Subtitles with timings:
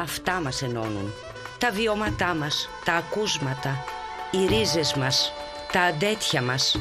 [0.00, 1.12] Αυτά μας ενώνουν.
[1.58, 3.84] Τα βιώματά μας, τα ακούσματα,
[4.30, 5.32] οι ρίζες μας,
[5.72, 6.78] τα αντέτια μας,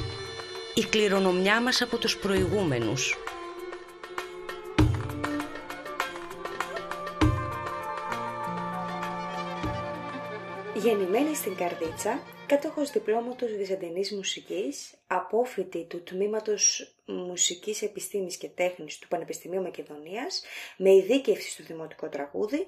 [0.74, 3.18] η κληρονομιά μας από τους προηγούμενους.
[10.74, 19.08] Γεννημένη στην Καρδίτσα, κάτοχος διπλώματος Βυζαντινής Μουσικής, απόφοιτη του Τμήματος Μουσικής Επιστήμης και Τέχνης του
[19.08, 20.44] Πανεπιστημίου Μακεδονίας,
[20.78, 22.68] με ειδίκευση στο δημοτικό τραγούδι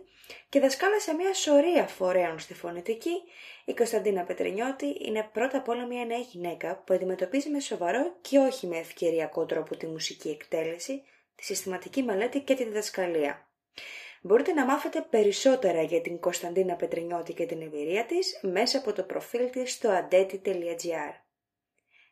[0.50, 3.22] και δασκάλα σε μια σωρία φορέων στη φωνητική,
[3.66, 8.38] η Κωνσταντίνα Πετρενιώτη είναι πρώτα απ' όλα μια νέα γυναίκα που αντιμετωπίζει με σοβαρό και
[8.38, 11.04] όχι με ευκαιριακό τρόπο τη μουσική εκτέλεση,
[11.36, 13.49] τη συστηματική μελέτη και τη διδασκαλία.
[14.22, 19.04] Μπορείτε να μάθετε περισσότερα για την Κωνσταντίνα Πετρινιώτη και την εμπειρία της μέσα από το
[19.04, 21.14] προφίλ της στο andeti.gr.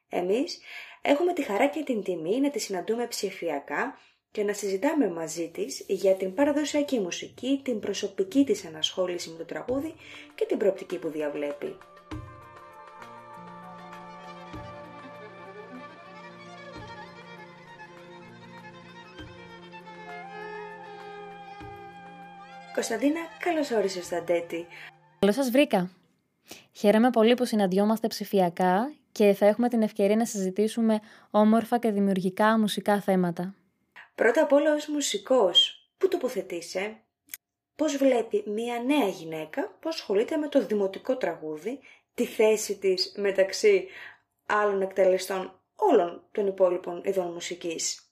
[0.10, 0.60] Εμείς
[1.02, 4.00] έχουμε τη χαρά και την τιμή να τη συναντούμε ψηφιακά
[4.32, 9.46] και να συζητάμε μαζί της για την παραδοσιακή μουσική, την προσωπική της ανασχόληση με το
[9.46, 9.96] τραγούδι
[10.36, 11.78] και την προοπτική που διαβλέπει.
[22.78, 24.68] Κωνσταντίνα, καλώς όρισες στα Ντέτη.
[25.20, 25.90] Καλώς σας βρήκα.
[26.74, 31.00] Χαίρομαι πολύ που συναντιόμαστε ψηφιακά και θα έχουμε την ευκαιρία να συζητήσουμε
[31.32, 33.56] όμορφα και δημιουργικά μουσικά θέματα.
[34.16, 36.98] Πρώτα απ' όλα ως μουσικός, πού τοποθετείσαι,
[37.76, 41.80] πώς βλέπει μια νέα γυναίκα που ασχολείται με το δημοτικό τραγούδι,
[42.14, 43.88] τη θέση της μεταξύ
[44.46, 48.07] άλλων εκτελεστών όλων των υπόλοιπων ειδών μουσικής;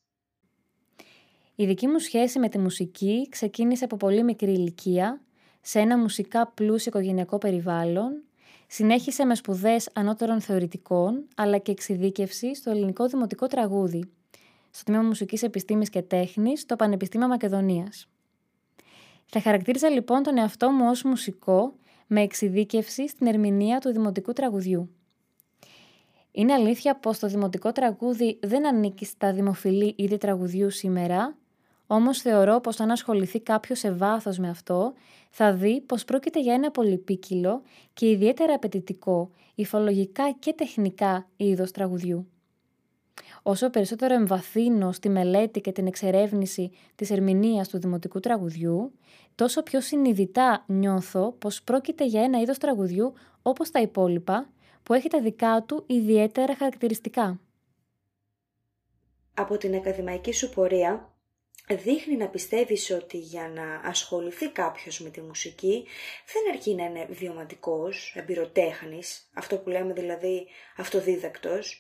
[1.56, 5.22] Η δική μου σχέση με τη μουσική ξεκίνησε από πολύ μικρή ηλικία,
[5.62, 8.24] σε ένα μουσικά πλούσιο οικογενειακό περιβάλλον,
[8.68, 14.04] συνέχισε με σπουδές ανώτερων θεωρητικών, αλλά και εξειδίκευση στο ελληνικό δημοτικό τραγούδι,
[14.72, 18.08] στο Τμήμα Μουσικής Επιστήμης και Τέχνης, στο Πανεπιστήμιο Μακεδονίας.
[19.26, 21.74] Θα χαρακτήριζα λοιπόν τον εαυτό μου ως μουσικό,
[22.08, 24.90] με εξειδίκευση στην ερμηνεία του δημοτικού τραγουδιού.
[26.32, 31.38] Είναι αλήθεια πως το δημοτικό τραγούδι δεν ανήκει στα δημοφιλή είδη τραγουδιού σήμερα,
[31.88, 34.94] Όμως θεωρώ πως αν ασχοληθεί κάποιος σε βάθος με αυτό,
[35.30, 37.62] θα δει πως πρόκειται για ένα πολυπίκυλο
[37.94, 42.28] και ιδιαίτερα απαιτητικό, υφολογικά και τεχνικά είδος τραγουδιού.
[43.44, 48.92] Όσο περισσότερο εμβαθύνω στη μελέτη και την εξερεύνηση της ερμηνείας του δημοτικού τραγουδιού,
[49.36, 54.50] τόσο πιο συνειδητά νιώθω πως πρόκειται για ένα είδος τραγουδιού όπως τα υπόλοιπα,
[54.84, 57.40] που έχει τα δικά του ιδιαίτερα χαρακτηριστικά.
[59.34, 61.15] Από την ακαδημαϊκή σου πορεία,
[61.70, 65.88] δείχνει να πιστεύεις ότι για να ασχοληθεί κάποιος με τη μουσική
[66.34, 71.80] δεν αρκεί να είναι βιωματικός, εμπειροτέχνης, αυτό που λέμε δηλαδή αυτοδίδακτος.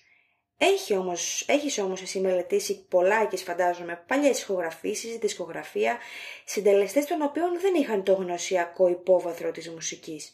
[0.58, 5.98] Έχει όμως, έχεις όμως εσύ μελετήσει πολλά και φαντάζομαι παλιές ηχογραφήσεις, δισκογραφία,
[6.46, 10.34] συντελεστές των οποίων δεν είχαν το γνωσιακό υπόβαθρο της μουσικής.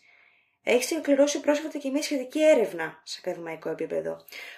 [0.63, 4.15] Έχεις εκπληρώσει πρόσφατα και μια σχετική έρευνα σε ακαδημαϊκό επίπεδο.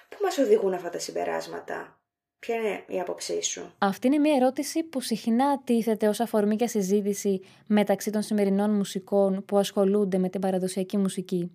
[0.08, 2.03] Πού μας οδηγούν αυτά τα συμπεράσματα,
[2.46, 6.68] Ποια είναι η άποψή σου; Αυτή είναι μια ερώτηση που συχνά τίθεται ως αφορμή για
[6.68, 11.50] συζήτηση μεταξύ των σημερινών μουσικών που ασχολούνται με την παραδοσιακή μουσική.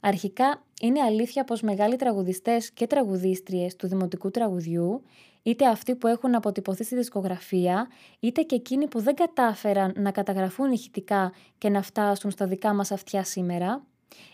[0.00, 5.02] Αρχικά, είναι αλήθεια πως μεγάλοι τραγουδιστές και τραγουδίστριες του δημοτικού τραγουδιού,
[5.42, 7.88] είτε αυτοί που έχουν αποτυπωθεί στη δισκογραφία,
[8.20, 12.90] είτε και εκείνοι που δεν κατάφεραν να καταγραφούν ηχητικά και να φτάσουν στα δικά μας
[12.90, 13.86] αυτιά σήμερα,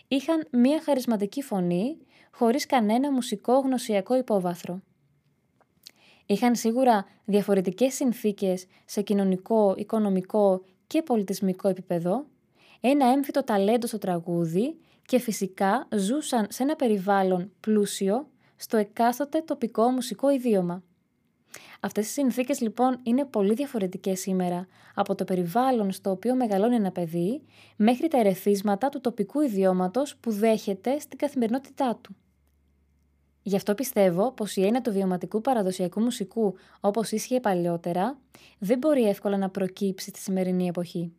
[0.07, 1.97] είχαν μια χαρισματική φωνή,
[2.31, 4.81] χωρίς κανένα μουσικό γνωσιακό υπόβαθρο.
[6.25, 12.25] Είχαν σίγουρα διαφορετικές συνθήκες σε κοινωνικό, οικονομικό και πολιτισμικό επίπεδο,
[12.79, 19.89] ένα έμφυτο ταλέντο στο τραγούδι και φυσικά ζούσαν σε ένα περιβάλλον πλούσιο στο εκάστοτε τοπικό
[19.89, 20.83] μουσικό ιδίωμα.
[21.79, 26.91] Αυτές οι συνθήκες λοιπόν είναι πολύ διαφορετικές σήμερα από το περιβάλλον στο οποίο μεγαλώνει ένα
[26.91, 27.41] παιδί
[27.75, 32.15] μέχρι τα ερεθίσματα του τοπικού ιδιώματος που δέχεται στην καθημερινότητά του.
[33.43, 38.17] Γι' αυτό πιστεύω πως η έννοια του βιωματικού παραδοσιακού μουσικού, όπως ίσχυε παλιότερα,
[38.59, 41.11] δεν μπορεί εύκολα να προκύψει στη σημερινή εποχή.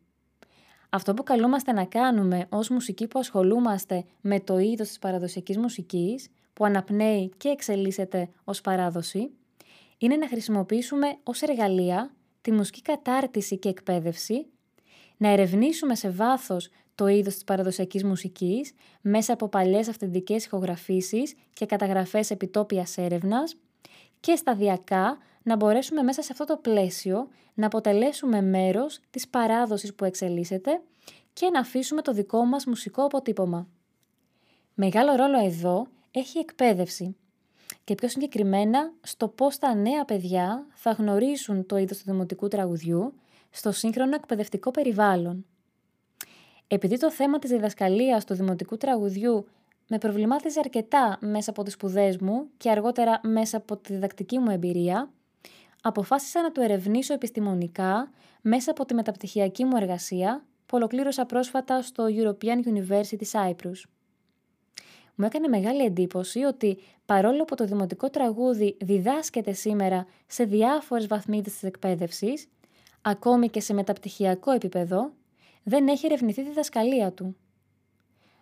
[0.89, 6.29] Αυτό που καλούμαστε να κάνουμε ως μουσικοί που ασχολούμαστε με το είδος της παραδοσιακής μουσικής,
[6.53, 9.31] που αναπνέει και εξελίσσεται ως παράδοση,
[9.97, 14.45] είναι να χρησιμοποιήσουμε ως εργαλεία τη μουσική κατάρτιση και εκπαίδευση,
[15.17, 21.65] να ερευνήσουμε σε βάθος το είδος της παραδοσιακής μουσικής μέσα από παλιές αυθεντικές ηχογραφήσεις και
[21.65, 23.55] καταγραφές επιτόπιας έρευνας
[24.19, 30.05] και σταδιακά να μπορέσουμε μέσα σε αυτό το πλαίσιο να αποτελέσουμε μέρος της παράδοσης που
[30.05, 30.81] εξελίσσεται
[31.33, 33.67] και να αφήσουμε το δικό μας μουσικό αποτύπωμα.
[34.73, 37.15] Μεγάλο ρόλο εδώ έχει η εκπαίδευση
[37.83, 43.13] και πιο συγκεκριμένα στο πώς τα νέα παιδιά θα γνωρίσουν το είδος του δημοτικού τραγουδιού
[43.49, 45.45] στο σύγχρονο εκπαιδευτικό περιβάλλον.
[46.67, 49.45] Επειδή το θέμα της διδασκαλίας του δημοτικού τραγουδιού
[49.87, 54.49] με προβλημάτιζε αρκετά μέσα από τις σπουδές μου και αργότερα μέσα από τη διδακτική μου
[54.51, 55.09] εμπειρία,
[55.81, 62.05] αποφάσισα να το ερευνήσω επιστημονικά μέσα από τη μεταπτυχιακή μου εργασία που ολοκλήρωσα πρόσφατα στο
[62.07, 63.81] European University Cyprus.
[65.15, 71.53] Μου έκανε μεγάλη εντύπωση ότι παρόλο που το δημοτικό τραγούδι διδάσκεται σήμερα σε διάφορες βαθμίδες
[71.53, 72.47] της εκπαίδευσης,
[73.01, 75.11] ακόμη και σε μεταπτυχιακό επίπεδο,
[75.67, 77.35] δεν έχει ερευνηθεί τη διδασκαλία του.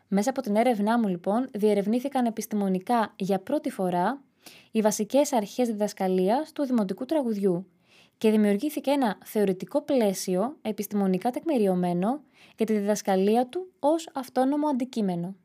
[0.08, 4.22] Μέσα από την έρευνά μου λοιπόν διερευνήθηκαν επιστημονικά για πρώτη φορά
[4.72, 7.68] οι βασικές αρχές διδασκαλίας του δημοτικού τραγουδιού
[8.18, 12.22] και δημιουργήθηκε ένα θεωρητικό πλαίσιο επιστημονικά τεκμηριωμένο
[12.58, 15.36] για τη διδασκαλία του ως αυτόνομο αντικείμενο.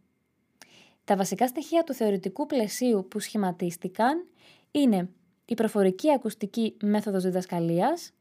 [1.05, 4.27] Τα βασικά στοιχεία του θεωρητικού πλαισίου που σχηματίστηκαν
[4.71, 5.09] είναι
[5.45, 8.13] η προφορική ακουστική μέθοδος διδασκαλίας,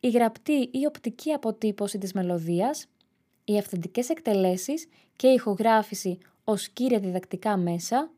[0.00, 2.86] η γραπτή ή οπτική αποτύπωση της μελωδίας,
[3.48, 8.10] οι αυθεντικές εκτελέσεις και η ηχογράφηση ως κύρια διδακτικά μέσα,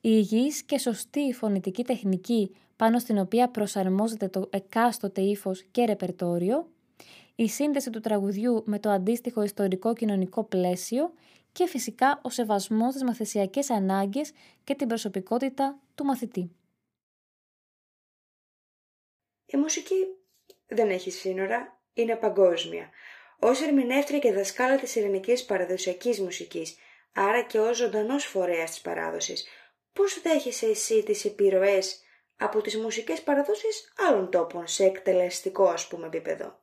[0.00, 6.68] η υγιής και σωστή φωνητική τεχνική πάνω στην οποία προσαρμόζεται το εκάστοτε ύφος και ρεπερτόριο,
[7.34, 11.12] η σύνδεση του τραγουδιού με το αντίστοιχο ιστορικό κοινωνικό πλαίσιο
[11.52, 14.32] και φυσικά ο σεβασμός στις μαθησιακές ανάγκες
[14.64, 16.50] και την προσωπικότητα του μαθητή.
[19.46, 20.06] Η μουσική
[20.66, 22.90] δεν έχει σύνορα, είναι παγκόσμια.
[23.40, 26.76] Ω ερμηνεύτρια και δασκάλα της ελληνικής παραδοσιακής μουσικής,
[27.12, 29.46] άρα και ως ζωντανός φορέας της παράδοσης,
[29.92, 32.02] πώς δέχεσαι εσύ τις επιρροές
[32.36, 36.58] από τις μουσικές παραδόσεις άλλων τόπων σε εκτελεστικό ας πούμε επίπεδο;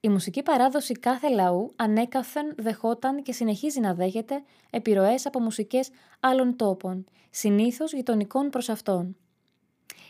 [0.00, 5.90] Η μουσική παράδοση κάθε λαού ανέκαθεν δεχόταν και συνεχίζει να δέχεται επιρροές από μουσικές
[6.20, 9.16] άλλων τόπων, συνήθως γειτονικών προς αυτόν.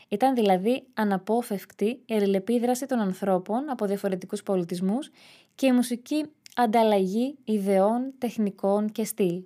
[0.09, 5.11] Ήταν δηλαδή αναπόφευκτη η αλληλεπίδραση των ανθρώπων από διαφορετικούς πολιτισμούς
[5.55, 6.25] και η μουσική
[6.57, 9.43] ανταλλαγή ιδεών, τεχνικών και στυλ.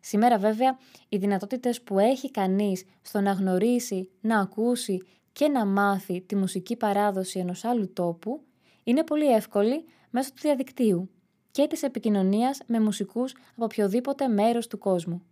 [0.00, 0.78] Σήμερα βέβαια
[1.08, 5.02] οι δυνατότητες που έχει κανείς στο να γνωρίσει, να ακούσει
[5.32, 8.42] και να μάθει τη μουσική παράδοση ενός άλλου τόπου
[8.84, 11.10] είναι πολύ εύκολη μέσω του διαδικτύου
[11.50, 15.22] και της επικοινωνίας με μουσικούς από οποιοδήποτε μέρος του κόσμου.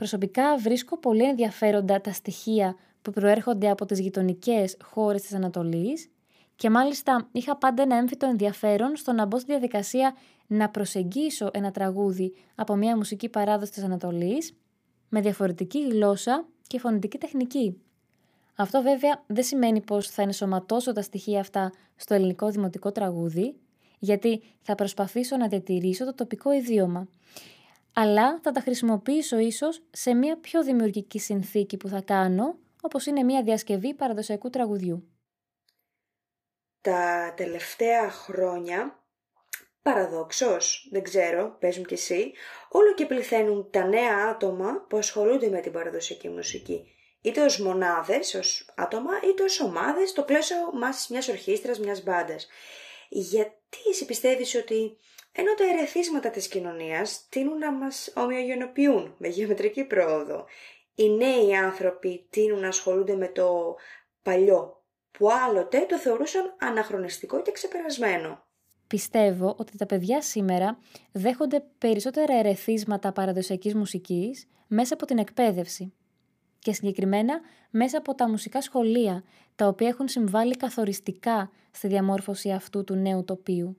[0.00, 6.10] Προσωπικά βρίσκω πολύ ενδιαφέροντα τα στοιχεία που προέρχονται από τις γειτονικές χώρες της Ανατολής
[6.56, 10.14] και μάλιστα είχα πάντα ένα έμφυτο ενδιαφέρον στο να μπω στη διαδικασία
[10.46, 14.52] να προσεγγίσω ένα τραγούδι από μια μουσική παράδοση της Ανατολής
[15.08, 17.80] με διαφορετική γλώσσα και φωνητική τεχνική.
[18.54, 23.54] Αυτό βέβαια δεν σημαίνει πως θα ενσωματώσω τα στοιχεία αυτά στο ελληνικό δημοτικό τραγούδι,
[23.98, 27.08] γιατί θα προσπαθήσω να διατηρήσω το τοπικό ιδίωμα.
[27.92, 33.22] Αλλά θα τα χρησιμοποιήσω ίσως σε μια πιο δημιουργική συνθήκη που θα κάνω, όπως είναι
[33.22, 35.08] μια διασκευή παραδοσιακού τραγουδιού.
[36.80, 39.00] Τα τελευταία χρόνια
[39.82, 42.32] Παραδόξως, δεν ξέρω, πες μου κι εσύ,
[42.68, 46.94] όλο και πληθαίνουν τα νέα άτομα που ασχολούνται με την παραδοσιακή μουσική.
[47.20, 52.48] Είτε ως μονάδες, ως άτομα, είτε ως ομάδες, στο πλαίσιο μας μιας ορχήστρας, μιας μπάντας.
[53.08, 54.96] Γιατί εσύ πιστεύεις ότι
[55.32, 60.44] ενώ τα ερεθίσματα της κοινωνίας τείνουν να μας ομοιογενοποιούν με γεωμετρική πρόοδο,
[60.94, 63.76] οι νέοι άνθρωποι τείνουν να ασχολούνται με το
[64.22, 68.44] παλιό, που άλλοτε το θεωρούσαν αναχρονιστικό και ξεπερασμένο.
[68.86, 70.78] Πιστεύω ότι τα παιδιά σήμερα
[71.12, 75.92] δέχονται περισσότερα ερεθίσματα παραδοσιακής μουσικής μέσα από την εκπαίδευση
[76.58, 82.84] και συγκεκριμένα μέσα από τα μουσικά σχολεία, τα οποία έχουν συμβάλει καθοριστικά στη διαμόρφωση αυτού
[82.84, 83.76] του νέου τοπίου.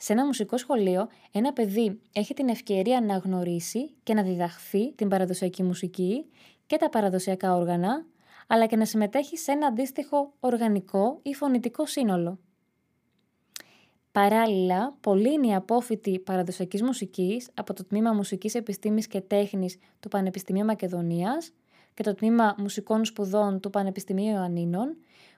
[0.00, 5.08] Σε ένα μουσικό σχολείο, ένα παιδί έχει την ευκαιρία να γνωρίσει και να διδαχθεί την
[5.08, 6.26] παραδοσιακή μουσική
[6.66, 8.06] και τα παραδοσιακά όργανα,
[8.46, 12.38] αλλά και να συμμετέχει σε ένα αντίστοιχο οργανικό ή φωνητικό σύνολο.
[14.12, 20.08] Παράλληλα, πολλοί είναι οι απόφοιτοι παραδοσιακής μουσικής από το Τμήμα Μουσικής Επιστήμης και Τέχνης του
[20.08, 21.52] Πανεπιστημίου Μακεδονίας
[21.94, 24.96] και το Τμήμα Μουσικών Σπουδών του Πανεπιστημίου Ιωαννίνων,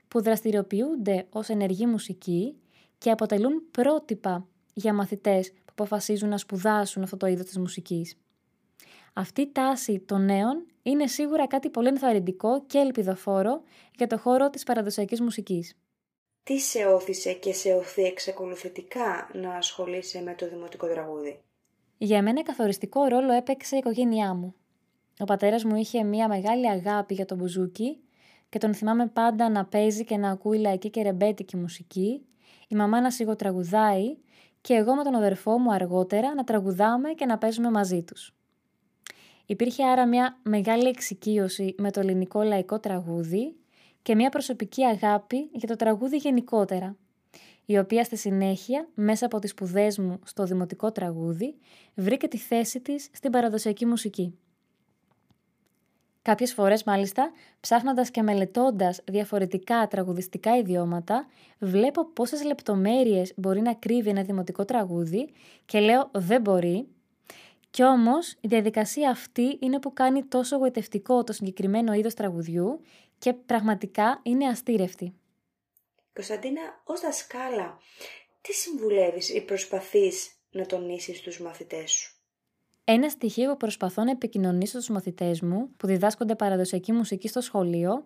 [0.09, 2.57] που δραστηριοποιούνται ως ενεργή μουσική
[3.00, 8.19] και αποτελούν πρότυπα για μαθητές που αποφασίζουν να σπουδάσουν αυτό το είδος της μουσικής.
[9.12, 13.62] Αυτή η τάση των νέων είναι σίγουρα κάτι πολύ ενθαρρυντικό και ελπιδοφόρο
[13.97, 15.78] για το χώρο της παραδοσιακής μουσικής.
[16.42, 21.40] Τι σε όθησε και σε οθεί εξακολουθητικά να ασχολείσαι με το δημοτικό τραγούδι;
[21.99, 24.54] Για μένα καθοριστικό ρόλο έπαιξε η οικογένειά μου.
[25.19, 28.00] Ο πατέρας μου είχε μια μεγάλη αγάπη για τον μπουζούκι
[28.49, 32.25] και τον θυμάμαι πάντα να παίζει και να ακούει λαϊκή και ρεμπέτικη μουσική,
[32.71, 34.17] η μαμά να σιγοτραγουδάει
[34.61, 38.35] και εγώ με τον αδερφό μου αργότερα να τραγουδάμε και να παίζουμε μαζί τους.
[39.47, 43.57] Υπήρχε άρα μια μεγάλη εξοικείωση με το ελληνικό λαϊκό τραγούδι
[44.03, 46.97] και μια προσωπική αγάπη για το τραγούδι γενικότερα.
[47.65, 51.57] η οποία στη συνέχεια, μέσα από τις σπουδές μου στο δημοτικό τραγούδι,
[51.95, 54.39] βρήκε τη θέση της στην παραδοσιακή μουσική.
[56.23, 61.27] Κάποιες φορές μάλιστα, ψάχνοντας και μελετώντας διαφορετικά τραγουδιστικά ιδιώματα,
[61.59, 65.33] βλέπω πόσες λεπτομέρειες μπορεί να κρύβει ένα δημοτικό τραγούδι
[65.65, 66.89] και λέω δεν μπορεί.
[67.71, 72.81] Κι όμως η διαδικασία αυτή είναι που κάνει τόσο γοητευτικό το συγκεκριμένο είδος τραγουδιού
[73.19, 75.15] και πραγματικά είναι αστήρευτη.
[76.12, 77.79] Κωνσταντίνα, ως δασκάλα,
[78.41, 82.20] τι συμβουλεύεις ή προσπαθείς να τονίσεις στους μαθητές σου;
[82.92, 88.04] Ένα στοιχείο που προσπαθώ να επικοινωνήσω στους μαθητές μου που διδάσκονται παραδοσιακή μουσική στο σχολείο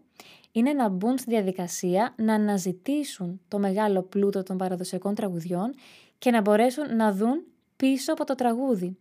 [0.53, 5.75] είναι να μπουν στη διαδικασία να αναζητήσουν το μεγάλο πλούτο των παραδοσιακών τραγουδιών
[6.19, 7.45] και να μπορέσουν να δουν
[7.77, 8.97] πίσω από το τραγούδι.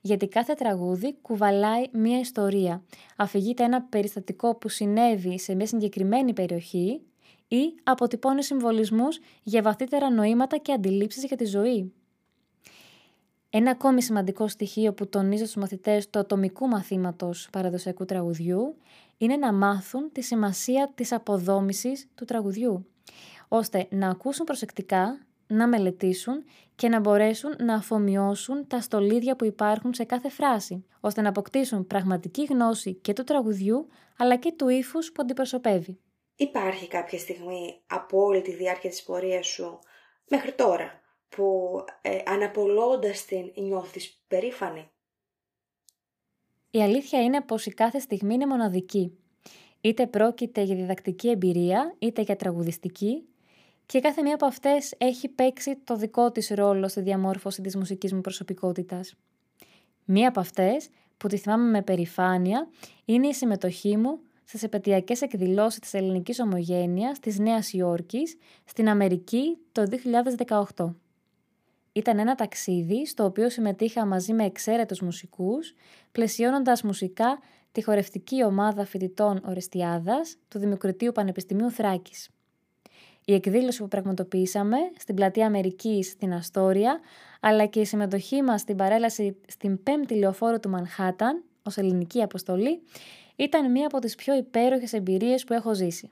[0.00, 2.82] Γιατί κάθε τραγούδι κουβαλάει μία ιστορία.
[3.16, 7.00] Αφηγείται ένα περιστατικό που συνέβη σε μια συγκεκριμένη περιοχή
[7.48, 11.92] ή αποτυπώνει συμβολισμούς για βαθύτερα νοήματα και αντιλήψεις για τη ζωή.
[13.56, 18.76] Ένα ακόμη σημαντικό στοιχείο που τονίζω στους μαθητές του ατομικού μαθήματος παραδοσιακού τραγουδιού
[19.16, 22.86] είναι να μάθουν τη σημασία της αποδόμησης του τραγουδιού,
[23.48, 26.44] ώστε να ακούσουν προσεκτικά, να μελετήσουν
[26.74, 31.86] και να μπορέσουν να αφομοιώσουν τα στολίδια που υπάρχουν σε κάθε φράση, ώστε να αποκτήσουν
[31.86, 35.98] πραγματική γνώση και του τραγουδιού αλλά και του ύφους που αντιπροσωπεύει.
[36.36, 39.78] Υπάρχει κάποια στιγμή από όλη τη διάρκεια της πορείας σου
[40.28, 41.02] μέχρι τώρα
[41.36, 44.90] που ε, αναπολώντας την νιώθεις περήφανη;
[46.70, 49.18] Η αλήθεια είναι πως η κάθε στιγμή είναι μοναδική.
[49.80, 53.28] Είτε πρόκειται για διδακτική εμπειρία, είτε για τραγουδιστική
[53.86, 58.12] και κάθε μία από αυτές έχει παίξει το δικό της ρόλο στη διαμόρφωση της μουσικής
[58.12, 59.14] μου προσωπικότητας.
[60.04, 62.68] Μία από αυτές που τη θυμάμαι με περηφάνεια
[63.04, 69.58] είναι η συμμετοχή μου στις επαιτειακές εκδηλώσεις της ελληνικής ομογένειας της Νέας Υόρκης στην Αμερική
[69.72, 69.82] το
[70.76, 70.94] 2018.
[71.96, 75.74] Ήταν ένα ταξίδι στο οποίο συμμετείχα μαζί με εξαίρετους μουσικούς,
[76.12, 77.38] πλαισιώνοντας μουσικά
[77.72, 82.28] τη χορευτική ομάδα φοιτητών Ορεστιάδας του Δημοκρατίου Πανεπιστημίου Θράκης.
[83.24, 87.00] Η εκδήλωση που πραγματοποιήσαμε στην πλατεία Αμερικής στην Αστόρια,
[87.40, 92.82] αλλά και η συμμετοχή μας στην παρέλαση στην 5η λεωφόρο του Μανχάταν, ως ελληνική αποστολή,
[93.36, 96.10] ήταν μία από τις πιο υπέροχες εμπειρίες που έχω ζήσει.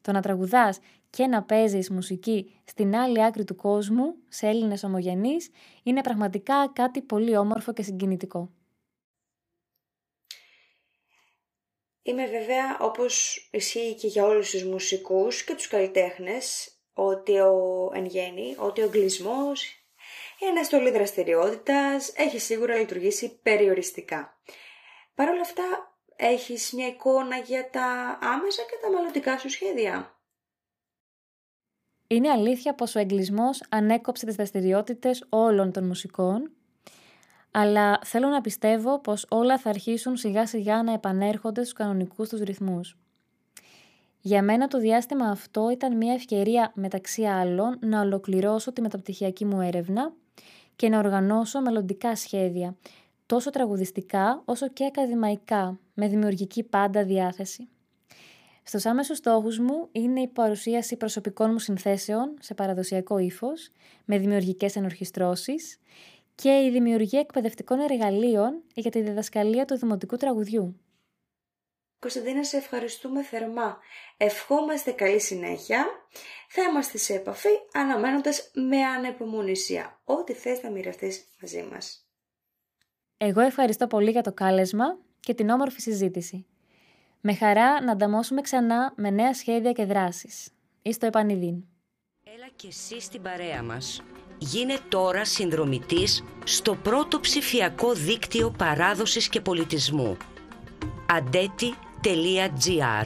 [0.00, 0.78] Το να τραγουδάς
[1.10, 5.50] και να παίζεις μουσική στην άλλη άκρη του κόσμου, σε Έλληνες ομογενείς,
[5.82, 8.50] είναι πραγματικά κάτι πολύ όμορφο και συγκινητικό.
[12.02, 18.04] Είμαι βέβαια, όπως ισχύει και για όλους τους μουσικούς και τους καλλιτέχνες, ότι ο εν
[18.04, 19.64] γέννη, ότι ο εγκλισμός,
[20.38, 24.40] η αναστολή δραστηριότητας έχει σίγουρα λειτουργήσει περιοριστικά.
[25.14, 30.17] Παρ' όλα αυτά, έχεις μια εικόνα για τα άμεσα και τα μελλοντικά σου σχέδια.
[32.10, 36.50] Είναι αλήθεια πως ο εγκλισμός ανέκοψε τις δραστηριότητες όλων των μουσικών,
[37.50, 42.40] αλλά θέλω να πιστεύω πως όλα θα αρχίσουν σιγά σιγά να επανέρχονται στους κανονικούς τους
[42.40, 42.96] ρυθμούς.
[44.20, 49.60] Για μένα το διάστημα αυτό ήταν μια ευκαιρία μεταξύ άλλων να ολοκληρώσω τη μεταπτυχιακή μου
[49.60, 50.12] έρευνα
[50.76, 52.76] και να οργανώσω μελλοντικά σχέδια,
[53.26, 57.68] τόσο τραγουδιστικά όσο και ακαδημαϊκά, με δημιουργική πάντα διάθεση.
[58.68, 63.70] Στους άμεσους στόχους μου είναι η παρουσίαση προσωπικών μου συνθέσεων σε παραδοσιακό ύφος,
[64.04, 65.78] με δημιουργικές ενορχιστρώσεις
[66.34, 70.80] και η δημιουργία εκπαιδευτικών εργαλείων για τη διδασκαλία του δημοτικού τραγουδιού.
[71.98, 73.78] Κωνσταντίνα, σε ευχαριστούμε θερμά.
[74.16, 75.86] Ευχόμαστε καλή συνέχεια.
[76.48, 82.08] Θα είμαστε σε επαφή αναμένοντας με ανεπομονησία ό,τι θες να μοιραστείς μαζί μας.
[83.16, 86.46] Εγώ ευχαριστώ πολύ για το κάλεσμα και την όμορφη συζήτηση.
[87.20, 90.48] Με χαρά να ανταμώσουμε ξανά με νέα σχέδια και δράσεις.
[90.82, 91.64] Είστε επανειδήν.
[92.24, 94.02] Έλα και εσύ στην παρέα μας.
[94.38, 100.16] Γίνε τώρα συνδρομητής στο πρώτο ψηφιακό δίκτυο παράδοσης και πολιτισμού.
[101.08, 103.04] αντέτη.gr